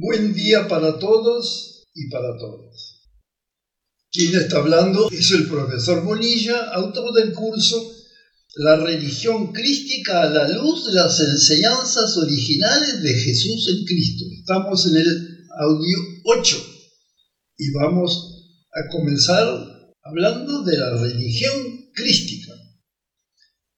[0.00, 3.00] sabiduría para todos y para todas.
[4.12, 7.96] Quien está hablando es el profesor Bonilla, autor del curso
[8.56, 14.24] La religión crística a la luz de las enseñanzas originales de Jesús en Cristo.
[14.40, 16.56] Estamos en el audio 8
[17.58, 18.42] y vamos
[18.74, 19.46] a comenzar
[20.02, 22.52] hablando de la religión crística.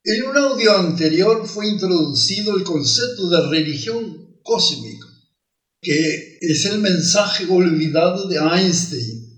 [0.05, 4.92] En un audio anterior fue introducido el concepto de religión cósmica,
[5.83, 9.29] que es el mensaje olvidado de Einstein.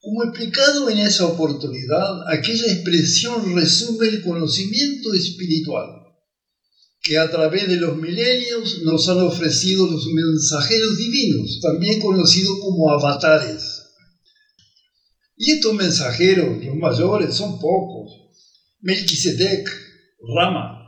[0.00, 6.02] Como explicado en esa oportunidad, aquella expresión resume el conocimiento espiritual
[7.02, 12.90] que a través de los milenios nos han ofrecido los mensajeros divinos, también conocidos como
[12.90, 13.62] avatares.
[15.36, 18.10] Y estos mensajeros, los mayores, son pocos.
[18.80, 19.68] Melquisedec,
[20.34, 20.80] Rama,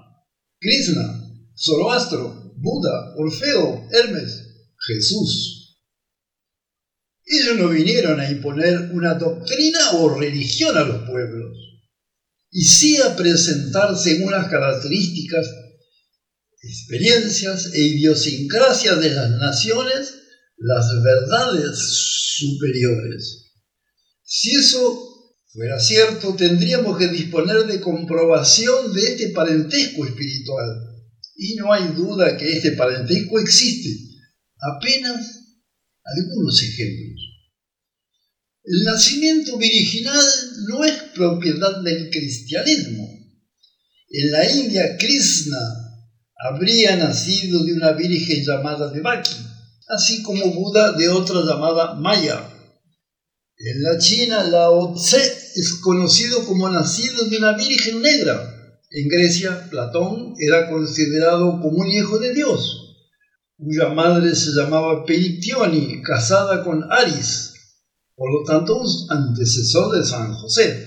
[0.59, 1.23] Krishna,
[1.57, 4.48] Zoroastro, Buda, Orfeo, Hermes,
[4.89, 5.77] Jesús.
[7.25, 11.57] Ellos no vinieron a imponer una doctrina o religión a los pueblos,
[12.51, 15.47] y sí a presentar según las características,
[16.63, 20.15] experiencias e idiosincrasias de las naciones
[20.57, 21.79] las verdades
[22.37, 23.53] superiores.
[24.25, 30.69] Si eso fuera cierto, tendríamos que disponer de comprobación de este parentesco espiritual.
[31.37, 34.08] Y no hay duda que este parentesco existe.
[34.61, 35.49] Apenas
[36.05, 37.21] algunos ejemplos.
[38.65, 40.25] El nacimiento virginal
[40.69, 43.09] no es propiedad del cristianismo.
[44.11, 45.59] En la India, Krishna
[46.39, 49.37] habría nacido de una virgen llamada Devaki,
[49.89, 52.51] así como Buda de otra llamada Maya.
[53.57, 55.21] En la China, Lao Tse
[55.55, 58.55] es conocido como nacido de una virgen negra.
[58.91, 62.88] En Grecia, Platón era considerado como un hijo de Dios,
[63.59, 67.53] cuya madre se llamaba Peictione, casada con Aris,
[68.15, 70.87] por lo tanto un antecesor de San José.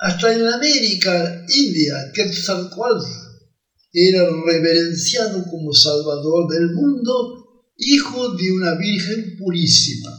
[0.00, 3.06] Hasta en América, India, Quetzalcoatl
[3.92, 10.10] era reverenciado como salvador del mundo, hijo de una virgen purísima.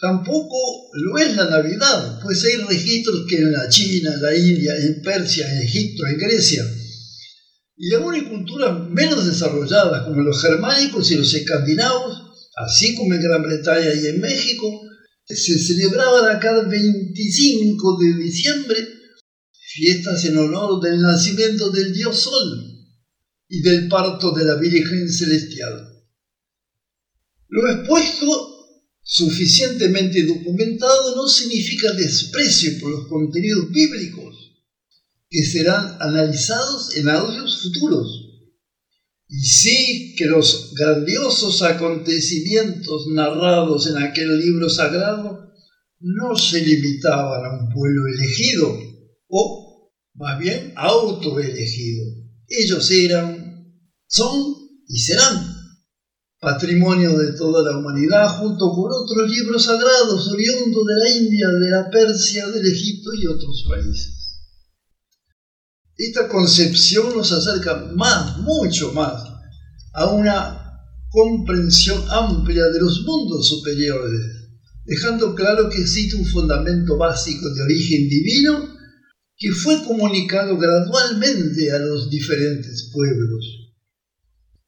[0.00, 0.56] Tampoco
[0.92, 5.50] lo es la Navidad, pues hay registros que en la China, la India, en Persia,
[5.50, 6.62] en Egipto, en Grecia,
[7.76, 13.22] y aún en culturas menos desarrolladas como los germánicos y los escandinavos, así como en
[13.22, 14.80] Gran Bretaña y en México,
[15.26, 18.76] se celebraban cada 25 de diciembre
[19.74, 22.74] fiestas en honor del nacimiento del dios Sol
[23.48, 26.04] y del parto de la Virgen Celestial.
[27.48, 28.54] Lo expuesto
[29.02, 34.43] suficientemente documentado no significa desprecio por los contenidos bíblicos
[35.34, 38.06] que serán analizados en audios futuros.
[39.26, 45.50] Y sí que los grandiosos acontecimientos narrados en aquel libro sagrado
[45.98, 48.78] no se limitaban a un pueblo elegido,
[49.26, 52.04] o más bien autoelegido.
[52.46, 53.74] Ellos eran,
[54.06, 54.54] son
[54.86, 55.52] y serán
[56.38, 61.70] patrimonio de toda la humanidad, junto con otros libros sagrados oriundos de la India, de
[61.70, 64.23] la Persia, del Egipto y otros países.
[65.96, 69.22] Esta concepción nos acerca más, mucho más,
[69.92, 70.64] a una
[71.08, 74.20] comprensión amplia de los mundos superiores,
[74.84, 78.74] dejando claro que existe un fundamento básico de origen divino
[79.36, 83.72] que fue comunicado gradualmente a los diferentes pueblos.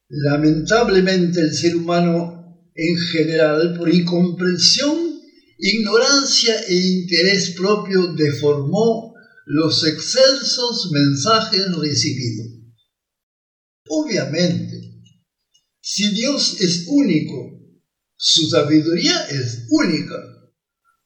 [0.09, 2.37] Lamentablemente el ser humano
[2.75, 4.97] en general, por incomprensión,
[5.59, 9.16] ignorancia e interés propio, deformó
[9.47, 12.49] los excelsos mensajes recibidos.
[13.89, 15.05] Obviamente,
[15.81, 17.53] si Dios es único,
[18.17, 20.17] su sabiduría es única.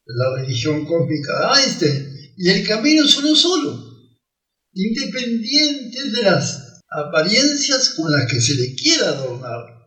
[0.05, 3.79] La religión cósmica de Einstein y el camino son uno solo,
[4.73, 9.80] independientes de las apariencias con las que se le quiera adornar.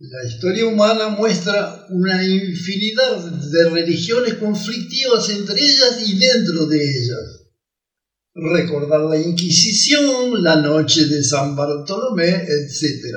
[0.00, 7.48] La historia humana muestra una infinidad de religiones conflictivas entre ellas y dentro de ellas.
[8.32, 13.12] Recordar la Inquisición, la noche de San Bartolomé, etc.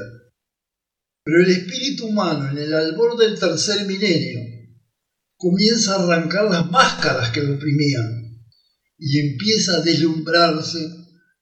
[1.24, 4.40] Pero el espíritu humano en el albor del tercer milenio
[5.38, 8.42] comienza a arrancar las máscaras que lo oprimían
[8.98, 10.80] y empieza a deslumbrarse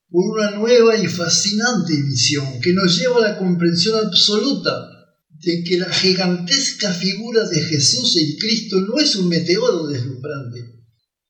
[0.09, 4.98] por una nueva y fascinante visión que nos lleva a la comprensión absoluta
[5.41, 10.79] de que la gigantesca figura de Jesús en Cristo no es un meteoro deslumbrante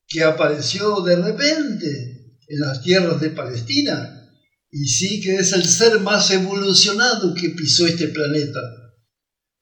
[0.08, 4.16] que apareció de repente en las tierras de Palestina,
[4.72, 8.60] y sí que es el ser más evolucionado que pisó este planeta,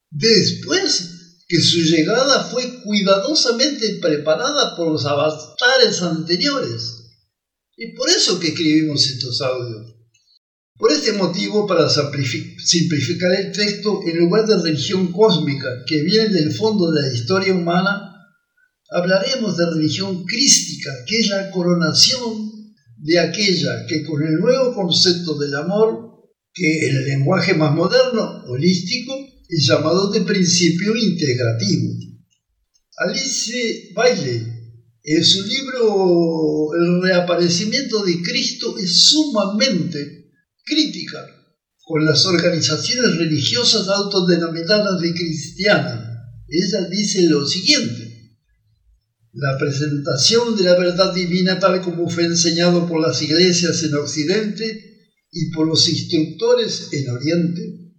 [0.10, 1.18] después
[1.50, 6.94] que su llegada fue cuidadosamente preparada por los avatares anteriores.
[7.76, 9.97] Y por eso que escribimos estos audios.
[10.78, 16.54] Por este motivo, para simplificar el texto, en lugar de religión cósmica que viene del
[16.54, 18.14] fondo de la historia humana,
[18.92, 22.48] hablaremos de religión crística, que es la coronación
[22.98, 28.44] de aquella que con el nuevo concepto del amor, que en el lenguaje más moderno,
[28.46, 29.16] holístico,
[29.50, 31.94] es llamado de principio integrativo.
[32.98, 34.44] Alice Bailey,
[35.04, 40.17] en su libro El reaparecimiento de Cristo, es sumamente
[40.68, 41.26] crítica
[41.84, 46.04] con las organizaciones religiosas autodenominadas de cristianas.
[46.48, 48.36] Ella dice lo siguiente.
[49.32, 54.66] La presentación de la verdad divina tal como fue enseñado por las iglesias en Occidente
[55.32, 57.94] y por los instructores en Oriente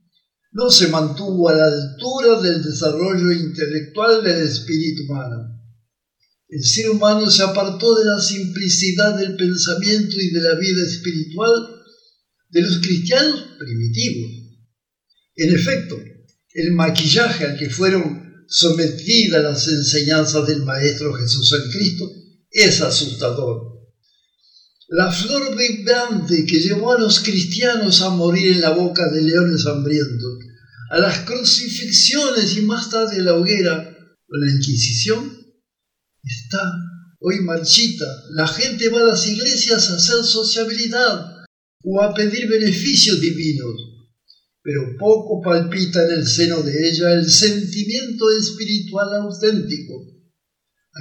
[0.52, 5.58] no se mantuvo a la altura del desarrollo intelectual del espíritu humano.
[6.48, 11.77] El ser humano se apartó de la simplicidad del pensamiento y de la vida espiritual
[12.50, 14.30] de los cristianos primitivos.
[15.36, 15.96] En efecto,
[16.54, 22.10] el maquillaje al que fueron sometida a las enseñanzas del Maestro Jesús el Cristo,
[22.50, 23.78] es asustador.
[24.88, 29.66] La flor vibrante que llevó a los cristianos a morir en la boca de leones
[29.66, 30.38] hambrientos,
[30.90, 33.94] a las crucifixiones y más tarde a la hoguera
[34.26, 35.36] o la Inquisición,
[36.22, 36.72] está
[37.20, 38.06] hoy marchita.
[38.30, 41.37] La gente va a las iglesias a hacer sociabilidad
[41.84, 43.88] o a pedir beneficios divinos
[44.68, 49.94] pero poco palpita en el seno de ella el sentimiento espiritual auténtico,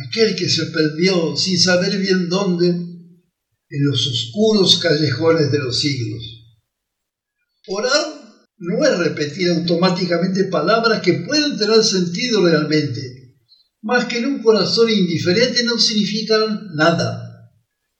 [0.08, 6.24] aquel que se perdió sin saber bien dónde en los oscuros callejones de los siglos.
[7.68, 13.36] Orar no es repetir automáticamente palabras que pueden tener sentido realmente,
[13.82, 17.27] más que en un corazón indiferente no significan nada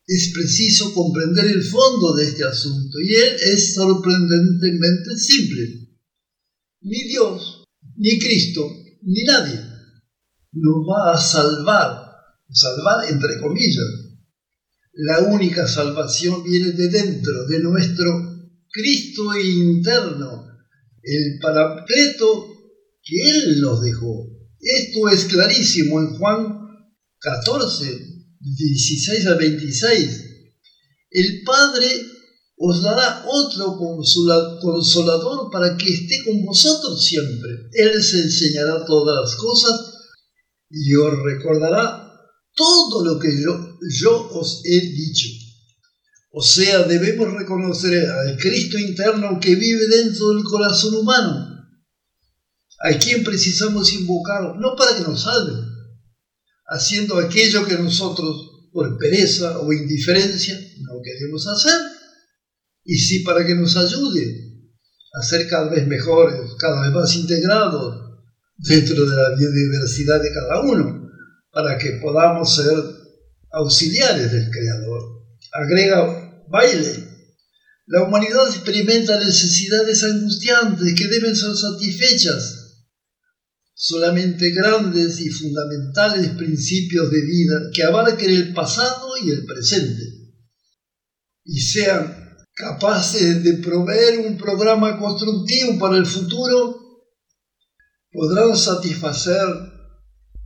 [0.08, 5.90] es preciso comprender el fondo de este asunto y él es sorprendentemente simple.
[6.82, 7.64] Ni Dios,
[7.98, 8.66] ni Cristo,
[9.02, 9.60] ni nadie
[10.54, 12.12] nos va a salvar,
[12.50, 13.86] salvar entre comillas.
[14.94, 18.06] La única salvación viene de dentro, de nuestro
[18.72, 20.48] Cristo interno,
[21.04, 22.48] el paracleto
[23.04, 24.26] que Él nos dejó.
[24.60, 26.60] Esto es clarísimo en Juan
[27.20, 30.24] 14, 16 a 26.
[31.12, 31.88] El Padre
[32.58, 33.78] os dará otro
[34.60, 37.70] consolador para que esté con vosotros siempre.
[37.74, 39.94] Él se enseñará todas las cosas
[40.70, 42.08] y os recordará
[42.56, 45.28] todo lo que yo, yo os he dicho.
[46.32, 51.48] O sea, debemos reconocer al Cristo interno que vive dentro del corazón humano,
[52.80, 55.54] a quien precisamos invocar, no para que nos salve,
[56.68, 61.80] haciendo aquello que nosotros, por pereza o indiferencia, no queremos hacer,
[62.84, 64.48] y sí para que nos ayude
[65.14, 68.22] a ser cada vez mejores, cada vez más integrados
[68.58, 71.10] dentro de la biodiversidad de cada uno,
[71.52, 72.74] para que podamos ser
[73.52, 75.02] auxiliares del Creador.
[75.54, 77.08] Agrega Baile.
[77.88, 82.57] La humanidad experimenta necesidades angustiantes que deben ser satisfechas
[83.80, 90.02] solamente grandes y fundamentales principios de vida que abarquen el pasado y el presente
[91.44, 97.06] y sean capaces de proveer un programa constructivo para el futuro,
[98.12, 99.48] podrán satisfacer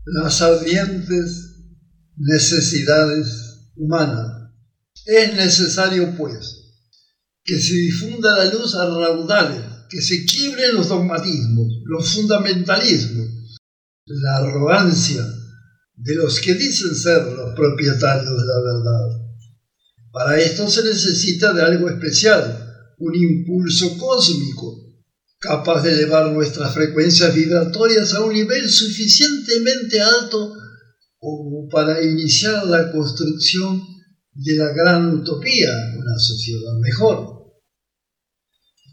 [0.03, 1.55] las ardientes
[2.17, 4.51] necesidades humanas.
[5.05, 6.73] Es necesario, pues,
[7.45, 13.27] que se difunda la luz a raudales que se quiebren los dogmatismos, los fundamentalismos,
[14.05, 15.21] la arrogancia
[15.95, 19.21] de los que dicen ser los propietarios de la verdad.
[20.12, 24.77] Para esto se necesita de algo especial, un impulso cósmico,
[25.39, 30.53] capaz de elevar nuestras frecuencias vibratorias a un nivel suficientemente alto
[31.17, 33.81] como para iniciar la construcción
[34.33, 37.40] de la gran utopía, una sociedad mejor.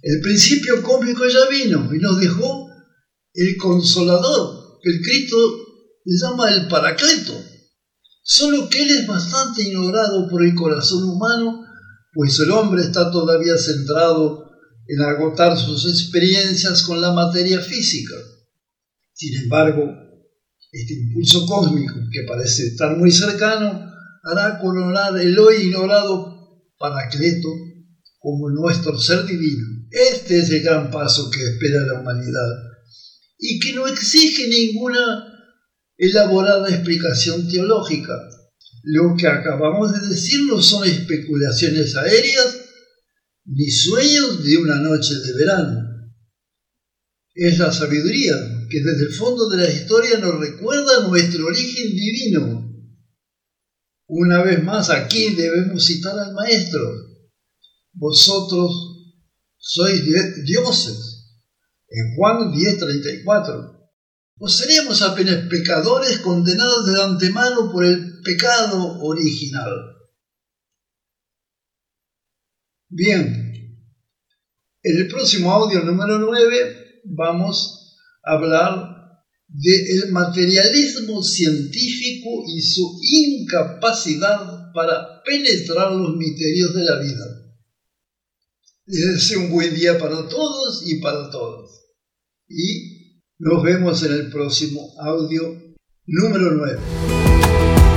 [0.08, 2.66] El principio cósmico ya vino y nos dejó
[3.34, 5.36] el consolador, que el Cristo
[6.02, 7.34] le llama el paracleto.
[8.22, 11.62] Solo que Él es bastante ignorado por el corazón humano,
[12.14, 14.50] pues el hombre está todavía centrado
[14.86, 18.14] en agotar sus experiencias con la materia física.
[19.12, 19.92] Sin embargo,
[20.72, 26.38] este impulso cósmico, que parece estar muy cercano, hará coronar el hoy ignorado
[26.78, 27.67] Paracleto
[28.18, 29.86] como nuestro ser divino.
[29.90, 32.64] Este es el gran paso que espera la humanidad.
[33.40, 35.24] y que no exige ninguna
[35.96, 38.14] elaborada explicación teológica.
[38.82, 42.56] Lo que acabamos de decir no son especulaciones aéreas
[43.44, 45.80] ni sueños de una noche de verano.
[47.34, 48.34] Es la sabiduría
[48.68, 52.68] que desde el fondo de la historia nos recuerda nuestro origen divino.
[54.06, 57.07] Una vez más aquí debemos citar al Maestro.
[57.98, 58.70] Vosotros
[59.58, 60.04] sois
[60.44, 60.98] dioses.
[61.90, 63.76] En Juan 10:34.
[64.40, 69.72] ¿O seremos apenas pecadores condenados de antemano por el pecado original?
[72.88, 73.48] Bien,
[74.82, 78.98] en el próximo audio número 9 vamos a hablar
[79.48, 87.47] del materialismo científico y su incapacidad para penetrar los misterios de la vida.
[88.90, 91.92] Deseo un buen día para todos y para todos.
[92.48, 95.76] Y nos vemos en el próximo audio
[96.06, 97.87] número 9.